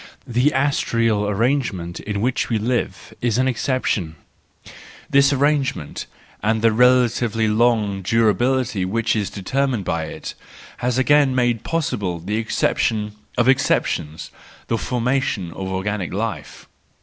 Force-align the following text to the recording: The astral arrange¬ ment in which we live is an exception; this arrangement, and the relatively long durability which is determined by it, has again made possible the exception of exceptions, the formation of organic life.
The 0.25 0.51
astral 0.51 1.27
arrange¬ 1.27 1.71
ment 1.73 1.99
in 1.99 2.21
which 2.21 2.49
we 2.49 2.57
live 2.57 3.13
is 3.21 3.37
an 3.37 3.47
exception; 3.47 4.15
this 5.07 5.31
arrangement, 5.31 6.07
and 6.41 6.63
the 6.63 6.71
relatively 6.71 7.47
long 7.47 8.01
durability 8.01 8.83
which 8.83 9.15
is 9.15 9.29
determined 9.29 9.85
by 9.85 10.05
it, 10.05 10.33
has 10.77 10.97
again 10.97 11.35
made 11.35 11.63
possible 11.63 12.17
the 12.17 12.37
exception 12.37 13.11
of 13.37 13.47
exceptions, 13.47 14.31
the 14.69 14.77
formation 14.79 15.51
of 15.51 15.67
organic 15.71 16.11
life. 16.11 16.67